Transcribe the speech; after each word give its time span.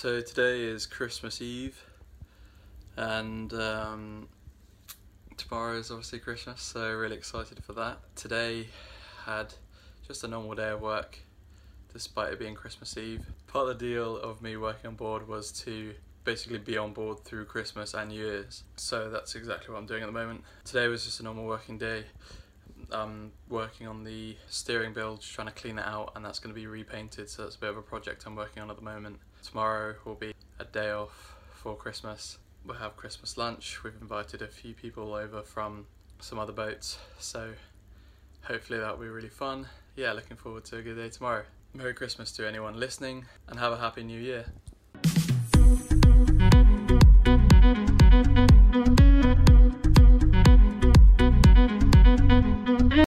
So 0.00 0.22
today 0.22 0.62
is 0.62 0.86
Christmas 0.86 1.42
Eve, 1.42 1.78
and 2.96 3.52
um, 3.52 4.28
tomorrow 5.36 5.76
is 5.76 5.90
obviously 5.90 6.20
Christmas, 6.20 6.62
so 6.62 6.90
really 6.94 7.16
excited 7.16 7.62
for 7.62 7.74
that. 7.74 7.98
Today 8.16 8.68
had 9.26 9.52
just 10.08 10.24
a 10.24 10.26
normal 10.26 10.54
day 10.54 10.70
of 10.70 10.80
work, 10.80 11.18
despite 11.92 12.32
it 12.32 12.38
being 12.38 12.54
Christmas 12.54 12.96
Eve. 12.96 13.26
Part 13.46 13.68
of 13.68 13.78
the 13.78 13.86
deal 13.92 14.16
of 14.16 14.40
me 14.40 14.56
working 14.56 14.88
on 14.88 14.94
board 14.94 15.28
was 15.28 15.52
to 15.64 15.92
basically 16.24 16.56
be 16.56 16.78
on 16.78 16.94
board 16.94 17.22
through 17.26 17.44
Christmas 17.44 17.92
and 17.92 18.08
New 18.08 18.24
Year's. 18.24 18.64
So 18.76 19.10
that's 19.10 19.34
exactly 19.34 19.70
what 19.74 19.80
I'm 19.80 19.86
doing 19.86 20.02
at 20.02 20.06
the 20.06 20.12
moment. 20.12 20.44
Today 20.64 20.88
was 20.88 21.04
just 21.04 21.20
a 21.20 21.24
normal 21.24 21.44
working 21.44 21.76
day. 21.76 22.04
I'm 22.92 23.32
working 23.48 23.86
on 23.86 24.04
the 24.04 24.36
steering 24.48 24.92
bilge, 24.92 25.32
trying 25.32 25.48
to 25.48 25.54
clean 25.54 25.78
it 25.78 25.84
out, 25.84 26.12
and 26.14 26.24
that's 26.24 26.38
going 26.38 26.54
to 26.54 26.60
be 26.60 26.66
repainted. 26.66 27.28
So 27.28 27.42
that's 27.42 27.56
a 27.56 27.58
bit 27.58 27.70
of 27.70 27.76
a 27.76 27.82
project 27.82 28.24
I'm 28.26 28.36
working 28.36 28.62
on 28.62 28.70
at 28.70 28.76
the 28.76 28.82
moment. 28.82 29.18
Tomorrow 29.42 29.94
will 30.04 30.14
be 30.14 30.34
a 30.58 30.64
day 30.64 30.90
off 30.90 31.36
for 31.54 31.76
Christmas. 31.76 32.38
We'll 32.64 32.76
have 32.76 32.96
Christmas 32.96 33.36
lunch. 33.36 33.82
We've 33.82 33.94
invited 34.00 34.42
a 34.42 34.48
few 34.48 34.74
people 34.74 35.14
over 35.14 35.42
from 35.42 35.86
some 36.20 36.38
other 36.38 36.52
boats, 36.52 36.98
so 37.18 37.52
hopefully 38.42 38.78
that'll 38.78 38.98
be 38.98 39.08
really 39.08 39.28
fun. 39.28 39.66
Yeah, 39.96 40.12
looking 40.12 40.36
forward 40.36 40.64
to 40.66 40.76
a 40.76 40.82
good 40.82 40.96
day 40.96 41.08
tomorrow. 41.08 41.44
Merry 41.72 41.94
Christmas 41.94 42.32
to 42.32 42.46
anyone 42.46 42.78
listening, 42.78 43.26
and 43.48 43.58
have 43.58 43.72
a 43.72 43.76
happy 43.78 44.02
new 44.02 44.20
year. 44.20 44.46